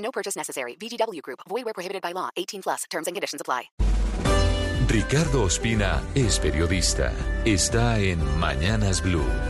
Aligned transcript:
No 0.00 0.10
purchase 0.10 0.36
necessary. 0.36 0.74
VGW 0.76 1.22
Group. 1.22 1.40
Void 1.48 1.64
where 1.64 1.74
prohibited 1.74 2.02
by 2.02 2.12
law. 2.12 2.30
18 2.36 2.62
plus. 2.62 2.84
Terms 2.90 3.06
and 3.06 3.14
conditions 3.14 3.40
apply. 3.40 3.70
Ricardo 4.88 5.44
Ospina 5.44 6.02
es 6.16 6.40
periodista. 6.40 7.12
Está 7.44 8.00
en 8.00 8.18
Mañanas 8.40 9.00
Blue. 9.00 9.49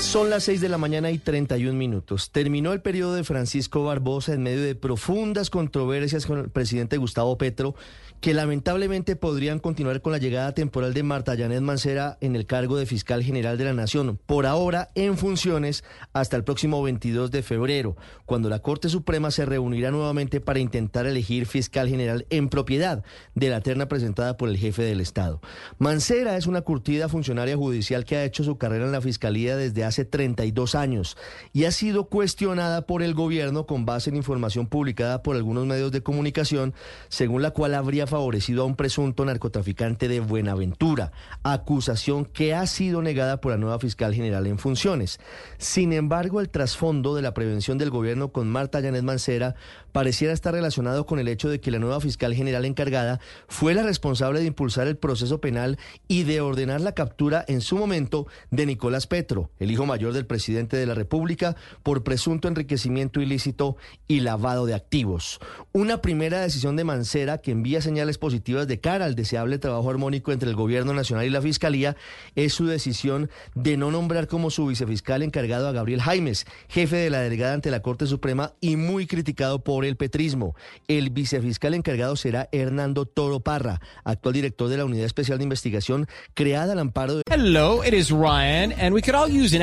Son 0.00 0.30
las 0.30 0.44
6 0.44 0.62
de 0.62 0.68
la 0.68 0.78
mañana 0.78 1.10
y 1.10 1.18
31 1.18 1.78
minutos. 1.78 2.30
Terminó 2.32 2.72
el 2.72 2.80
periodo 2.80 3.14
de 3.14 3.22
Francisco 3.22 3.84
Barbosa 3.84 4.32
en 4.32 4.42
medio 4.42 4.62
de 4.62 4.74
profundas 4.74 5.50
controversias 5.50 6.26
con 6.26 6.38
el 6.38 6.48
presidente 6.48 6.96
Gustavo 6.96 7.36
Petro, 7.38 7.76
que 8.20 8.34
lamentablemente 8.34 9.16
podrían 9.16 9.60
continuar 9.60 10.02
con 10.02 10.12
la 10.12 10.18
llegada 10.18 10.52
temporal 10.52 10.92
de 10.94 11.02
Marta 11.02 11.36
Janet 11.36 11.60
Mancera 11.62 12.18
en 12.20 12.36
el 12.36 12.44
cargo 12.44 12.76
de 12.76 12.86
fiscal 12.86 13.22
general 13.22 13.56
de 13.56 13.64
la 13.64 13.72
Nación, 13.72 14.18
por 14.26 14.46
ahora 14.46 14.90
en 14.94 15.16
funciones 15.16 15.84
hasta 16.12 16.36
el 16.36 16.44
próximo 16.44 16.82
22 16.82 17.30
de 17.30 17.42
febrero, 17.42 17.96
cuando 18.26 18.50
la 18.50 18.58
Corte 18.58 18.88
Suprema 18.88 19.30
se 19.30 19.46
reunirá 19.46 19.90
nuevamente 19.90 20.40
para 20.40 20.58
intentar 20.58 21.06
elegir 21.06 21.46
fiscal 21.46 21.88
general 21.88 22.26
en 22.30 22.48
propiedad 22.48 23.04
de 23.34 23.48
la 23.48 23.62
terna 23.62 23.88
presentada 23.88 24.36
por 24.36 24.48
el 24.48 24.58
jefe 24.58 24.82
del 24.82 25.00
Estado. 25.00 25.40
Mancera 25.78 26.36
es 26.36 26.46
una 26.46 26.60
curtida 26.60 27.08
funcionaria 27.08 27.56
judicial 27.56 28.04
que 28.04 28.16
ha 28.16 28.24
hecho 28.24 28.44
su 28.44 28.58
carrera 28.58 28.84
en 28.84 28.92
la 28.92 29.00
fiscalía 29.00 29.56
desde 29.56 29.84
hace 29.84 29.89
32 29.90 30.74
años 30.74 31.16
y 31.52 31.64
ha 31.64 31.72
sido 31.72 32.04
cuestionada 32.04 32.86
por 32.86 33.02
el 33.02 33.14
gobierno 33.14 33.66
con 33.66 33.84
base 33.84 34.10
en 34.10 34.16
información 34.16 34.66
publicada 34.66 35.22
por 35.22 35.36
algunos 35.36 35.66
medios 35.66 35.92
de 35.92 36.02
comunicación, 36.02 36.74
según 37.08 37.42
la 37.42 37.50
cual 37.50 37.74
habría 37.74 38.06
favorecido 38.06 38.62
a 38.62 38.66
un 38.66 38.76
presunto 38.76 39.24
narcotraficante 39.24 40.08
de 40.08 40.20
Buenaventura, 40.20 41.12
acusación 41.42 42.24
que 42.24 42.54
ha 42.54 42.66
sido 42.66 43.02
negada 43.02 43.40
por 43.40 43.52
la 43.52 43.58
nueva 43.58 43.78
fiscal 43.78 44.14
general 44.14 44.46
en 44.46 44.58
funciones. 44.58 45.18
Sin 45.58 45.92
embargo, 45.92 46.40
el 46.40 46.48
trasfondo 46.48 47.14
de 47.14 47.22
la 47.22 47.34
prevención 47.34 47.78
del 47.78 47.90
gobierno 47.90 48.32
con 48.32 48.48
Marta 48.48 48.80
Yanet 48.80 49.02
Mancera 49.02 49.54
pareciera 49.92 50.32
estar 50.32 50.54
relacionado 50.54 51.06
con 51.06 51.18
el 51.18 51.28
hecho 51.28 51.48
de 51.48 51.60
que 51.60 51.70
la 51.70 51.78
nueva 51.78 52.00
fiscal 52.00 52.34
general 52.34 52.64
encargada 52.64 53.20
fue 53.48 53.74
la 53.74 53.82
responsable 53.82 54.40
de 54.40 54.46
impulsar 54.46 54.86
el 54.86 54.96
proceso 54.96 55.40
penal 55.40 55.78
y 56.08 56.24
de 56.24 56.40
ordenar 56.40 56.80
la 56.80 56.92
captura 56.92 57.44
en 57.48 57.60
su 57.60 57.76
momento 57.76 58.26
de 58.50 58.66
Nicolás 58.66 59.06
Petro, 59.06 59.50
el 59.58 59.70
hijo 59.70 59.79
mayor 59.86 60.12
del 60.12 60.26
presidente 60.26 60.76
de 60.76 60.86
la 60.86 60.94
República, 60.94 61.56
por 61.82 62.02
presunto 62.02 62.48
enriquecimiento 62.48 63.20
ilícito 63.20 63.76
y 64.08 64.20
lavado 64.20 64.66
de 64.66 64.74
activos. 64.74 65.40
Una 65.72 66.00
primera 66.00 66.40
decisión 66.40 66.76
de 66.76 66.84
Mancera 66.84 67.38
que 67.38 67.52
envía 67.52 67.80
señales 67.80 68.18
positivas 68.18 68.66
de 68.66 68.80
cara 68.80 69.04
al 69.04 69.14
deseable 69.14 69.58
trabajo 69.58 69.90
armónico 69.90 70.32
entre 70.32 70.50
el 70.50 70.56
gobierno 70.56 70.92
nacional 70.92 71.26
y 71.26 71.30
la 71.30 71.42
fiscalía 71.42 71.96
es 72.34 72.52
su 72.52 72.66
decisión 72.66 73.30
de 73.54 73.76
no 73.76 73.90
nombrar 73.90 74.26
como 74.26 74.50
su 74.50 74.66
vicefiscal 74.66 75.22
encargado 75.22 75.68
a 75.68 75.72
Gabriel 75.72 76.02
Jaimes, 76.02 76.46
jefe 76.68 76.96
de 76.96 77.10
la 77.10 77.20
delegada 77.20 77.54
ante 77.54 77.70
la 77.70 77.82
Corte 77.82 78.06
Suprema 78.06 78.54
y 78.60 78.76
muy 78.76 79.06
criticado 79.06 79.62
por 79.62 79.84
el 79.84 79.96
petrismo. 79.96 80.54
El 80.88 81.10
vicefiscal 81.10 81.74
encargado 81.74 82.16
será 82.16 82.48
Hernando 82.52 83.06
Toro 83.06 83.40
Parra, 83.40 83.80
actual 84.04 84.34
director 84.34 84.68
de 84.68 84.76
la 84.76 84.84
Unidad 84.84 85.06
Especial 85.06 85.38
de 85.38 85.44
Investigación 85.44 86.06
creada 86.34 86.72
al 86.72 86.78
amparo 86.78 87.16
de... 87.16 87.22
Hello, 87.30 87.82
it 87.84 87.94
is 87.94 88.10
Ryan, 88.10 88.72
and 88.72 88.94
we 88.94 89.02
could 89.02 89.14
all 89.14 89.28
use 89.28 89.54
an 89.54 89.62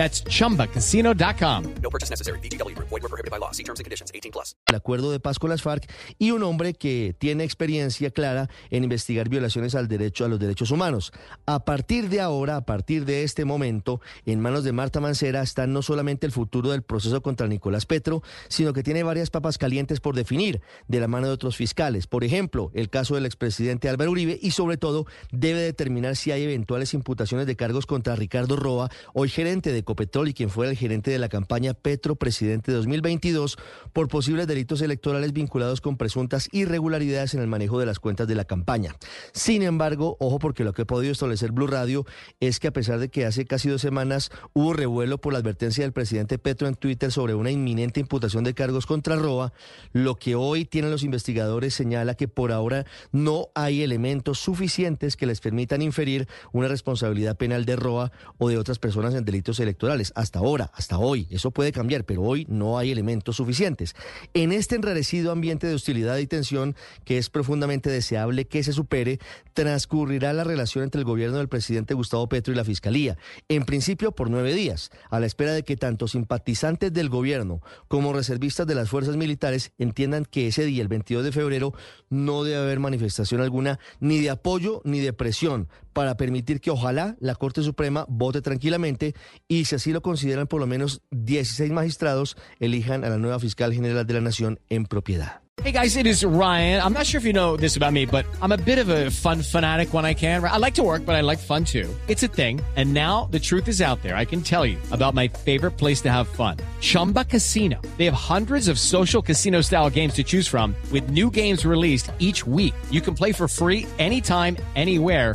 That's 0.00 0.24
chumbacasino.com. 0.24 1.74
No 1.82 1.90
purchase 1.90 2.08
necessary. 2.08 2.38
VGW 2.40 2.74
Group. 2.74 2.88
Void 2.88 3.02
were 3.02 3.10
prohibited 3.10 3.30
by 3.30 3.38
law. 3.38 3.52
See 3.52 3.64
terms 3.64 3.80
and 3.80 3.84
conditions. 3.84 4.10
18 4.14 4.32
plus. 4.32 4.56
el 4.70 4.76
acuerdo 4.76 5.10
de 5.10 5.20
paz 5.20 5.38
con 5.38 5.50
las 5.50 5.62
FARC 5.62 5.90
y 6.18 6.30
un 6.30 6.42
hombre 6.42 6.74
que 6.74 7.14
tiene 7.18 7.44
experiencia 7.44 8.10
clara 8.10 8.48
en 8.70 8.84
investigar 8.84 9.28
violaciones 9.28 9.74
al 9.74 9.88
derecho 9.88 10.24
a 10.24 10.28
los 10.28 10.38
derechos 10.38 10.70
humanos. 10.70 11.12
A 11.44 11.64
partir 11.64 12.08
de 12.08 12.20
ahora, 12.20 12.56
a 12.56 12.64
partir 12.64 13.04
de 13.04 13.24
este 13.24 13.44
momento, 13.44 14.00
en 14.24 14.40
manos 14.40 14.64
de 14.64 14.72
Marta 14.72 15.00
Mancera 15.00 15.42
está 15.42 15.66
no 15.66 15.82
solamente 15.82 16.24
el 16.24 16.32
futuro 16.32 16.70
del 16.70 16.82
proceso 16.82 17.20
contra 17.20 17.48
Nicolás 17.48 17.84
Petro, 17.84 18.22
sino 18.48 18.72
que 18.72 18.82
tiene 18.82 19.02
varias 19.02 19.28
papas 19.28 19.58
calientes 19.58 20.00
por 20.00 20.14
definir 20.14 20.60
de 20.88 21.00
la 21.00 21.08
mano 21.08 21.26
de 21.26 21.32
otros 21.32 21.56
fiscales. 21.56 22.06
Por 22.06 22.24
ejemplo, 22.24 22.70
el 22.74 22.88
caso 22.88 23.16
del 23.16 23.26
expresidente 23.26 23.88
Álvaro 23.88 24.12
Uribe 24.12 24.38
y 24.40 24.52
sobre 24.52 24.76
todo 24.76 25.06
debe 25.32 25.60
determinar 25.60 26.16
si 26.16 26.30
hay 26.30 26.44
eventuales 26.44 26.94
imputaciones 26.94 27.46
de 27.46 27.56
cargos 27.56 27.86
contra 27.86 28.14
Ricardo 28.14 28.56
Roa, 28.56 28.88
hoy 29.12 29.28
gerente 29.28 29.72
de 29.72 29.82
Ecopetrol 29.90 30.28
y 30.28 30.34
quien 30.34 30.50
fuera 30.50 30.70
el 30.70 30.76
gerente 30.76 31.10
de 31.10 31.18
la 31.18 31.28
campaña 31.28 31.74
Petro 31.74 32.14
Presidente 32.14 32.70
2022 32.70 33.58
por 33.92 34.06
posibles 34.06 34.46
delitos 34.46 34.82
electorales 34.82 35.32
vinculados 35.32 35.80
con 35.80 35.96
presuntas 35.96 36.48
irregularidades 36.52 37.34
en 37.34 37.40
el 37.40 37.48
manejo 37.48 37.80
de 37.80 37.86
las 37.86 37.98
cuentas 37.98 38.28
de 38.28 38.36
la 38.36 38.44
campaña. 38.44 38.94
Sin 39.32 39.62
embargo, 39.62 40.16
ojo 40.20 40.38
porque 40.38 40.62
lo 40.62 40.72
que 40.72 40.82
ha 40.82 40.86
podido 40.86 41.10
establecer 41.10 41.50
Blue 41.50 41.66
Radio 41.66 42.06
es 42.38 42.60
que 42.60 42.68
a 42.68 42.72
pesar 42.72 43.00
de 43.00 43.08
que 43.08 43.26
hace 43.26 43.46
casi 43.46 43.68
dos 43.68 43.80
semanas 43.80 44.30
hubo 44.52 44.74
revuelo 44.74 45.20
por 45.20 45.32
la 45.32 45.40
advertencia 45.40 45.82
del 45.82 45.92
presidente 45.92 46.38
Petro 46.38 46.68
en 46.68 46.76
Twitter 46.76 47.10
sobre 47.10 47.34
una 47.34 47.50
inminente 47.50 47.98
imputación 47.98 48.44
de 48.44 48.54
cargos 48.54 48.86
contra 48.86 49.16
Roa, 49.16 49.52
lo 49.92 50.14
que 50.14 50.36
hoy 50.36 50.66
tienen 50.66 50.92
los 50.92 51.02
investigadores 51.02 51.74
señala 51.74 52.14
que 52.14 52.28
por 52.28 52.52
ahora 52.52 52.86
no 53.10 53.48
hay 53.56 53.82
elementos 53.82 54.38
suficientes 54.38 55.16
que 55.16 55.26
les 55.26 55.40
permitan 55.40 55.82
inferir 55.82 56.28
una 56.52 56.68
responsabilidad 56.68 57.36
penal 57.36 57.64
de 57.64 57.74
Roa 57.74 58.12
o 58.38 58.48
de 58.48 58.56
otras 58.56 58.78
personas 58.78 59.14
en 59.14 59.24
delitos 59.24 59.58
electorales. 59.58 59.79
Hasta 60.14 60.38
ahora, 60.38 60.70
hasta 60.74 60.98
hoy, 60.98 61.26
eso 61.30 61.50
puede 61.50 61.72
cambiar, 61.72 62.04
pero 62.04 62.22
hoy 62.22 62.46
no 62.50 62.78
hay 62.78 62.90
elementos 62.90 63.36
suficientes. 63.36 63.94
En 64.34 64.52
este 64.52 64.76
enrarecido 64.76 65.32
ambiente 65.32 65.66
de 65.66 65.74
hostilidad 65.74 66.18
y 66.18 66.26
tensión, 66.26 66.76
que 67.04 67.16
es 67.16 67.30
profundamente 67.30 67.88
deseable 67.88 68.46
que 68.46 68.62
se 68.62 68.72
supere, 68.72 69.20
transcurrirá 69.54 70.32
la 70.32 70.44
relación 70.44 70.84
entre 70.84 70.98
el 70.98 71.04
gobierno 71.04 71.38
del 71.38 71.48
presidente 71.48 71.94
Gustavo 71.94 72.28
Petro 72.28 72.52
y 72.52 72.56
la 72.56 72.64
Fiscalía, 72.64 73.16
en 73.48 73.64
principio 73.64 74.12
por 74.12 74.28
nueve 74.28 74.54
días, 74.54 74.90
a 75.08 75.18
la 75.18 75.26
espera 75.26 75.52
de 75.52 75.62
que 75.62 75.76
tanto 75.76 76.08
simpatizantes 76.08 76.92
del 76.92 77.08
gobierno 77.08 77.62
como 77.88 78.12
reservistas 78.12 78.66
de 78.66 78.74
las 78.74 78.90
fuerzas 78.90 79.16
militares 79.16 79.72
entiendan 79.78 80.24
que 80.24 80.48
ese 80.48 80.64
día, 80.64 80.82
el 80.82 80.88
22 80.88 81.24
de 81.24 81.32
febrero, 81.32 81.72
no 82.10 82.44
debe 82.44 82.58
haber 82.58 82.80
manifestación 82.80 83.40
alguna 83.40 83.78
ni 83.98 84.20
de 84.20 84.30
apoyo 84.30 84.82
ni 84.84 85.00
de 85.00 85.12
presión 85.12 85.68
para 85.92 86.16
permitir 86.16 86.60
que 86.60 86.70
ojalá 86.70 87.16
la 87.20 87.34
Corte 87.34 87.62
Suprema 87.62 88.06
vote 88.08 88.42
tranquilamente 88.42 89.14
y 89.48 89.64
si 89.64 89.74
así 89.74 89.92
lo 89.92 90.02
consideran 90.02 90.46
por 90.46 90.60
lo 90.60 90.66
menos 90.66 91.00
16 91.10 91.70
magistrados 91.72 92.36
elijan 92.58 93.04
a 93.04 93.10
la 93.10 93.18
nueva 93.18 93.38
fiscal 93.38 93.72
general 93.72 94.06
de 94.06 94.14
la 94.14 94.20
Nación 94.20 94.60
en 94.68 94.86
propiedad. 94.86 95.42
Hey 95.62 95.72
guys, 95.72 95.96
it 95.96 96.06
is 96.06 96.24
Ryan. 96.24 96.80
I'm 96.80 96.94
not 96.94 97.04
sure 97.04 97.18
if 97.18 97.26
you 97.26 97.34
know 97.34 97.54
this 97.54 97.76
about 97.76 97.92
me, 97.92 98.06
but 98.06 98.24
I'm 98.40 98.52
a 98.52 98.56
bit 98.56 98.78
of 98.78 98.88
a 98.88 99.10
fun 99.10 99.42
fanatic 99.42 99.92
when 99.92 100.06
I 100.06 100.14
can. 100.14 100.42
I 100.42 100.56
like 100.56 100.72
to 100.76 100.82
work, 100.82 101.04
but 101.04 101.16
I 101.16 101.20
like 101.20 101.38
fun 101.38 101.66
too. 101.66 101.86
It's 102.08 102.22
a 102.22 102.28
thing. 102.28 102.62
And 102.76 102.94
now 102.94 103.28
the 103.30 103.38
truth 103.38 103.68
is 103.68 103.82
out 103.82 104.00
there. 104.02 104.16
I 104.16 104.24
can 104.24 104.40
tell 104.40 104.64
you 104.64 104.78
about 104.90 105.12
my 105.12 105.28
favorite 105.28 105.72
place 105.72 106.00
to 106.02 106.10
have 106.10 106.28
fun. 106.28 106.56
Chumba 106.80 107.26
Casino. 107.26 107.78
They 107.98 108.06
have 108.06 108.14
hundreds 108.14 108.68
of 108.68 108.78
social 108.78 109.20
casino 109.20 109.60
style 109.60 109.90
games 109.90 110.14
to 110.14 110.24
choose 110.24 110.48
from 110.48 110.74
with 110.90 111.10
new 111.10 111.30
games 111.30 111.66
released 111.66 112.10
each 112.20 112.46
week. 112.46 112.74
You 112.90 113.02
can 113.02 113.14
play 113.14 113.32
for 113.32 113.46
free 113.46 113.86
anytime, 113.98 114.56
anywhere. 114.76 115.34